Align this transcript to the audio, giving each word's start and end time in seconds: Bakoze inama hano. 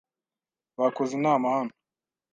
Bakoze 0.79 1.11
inama 1.19 1.47
hano. 1.55 1.73